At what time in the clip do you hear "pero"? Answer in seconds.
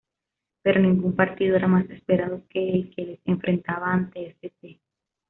0.63-0.79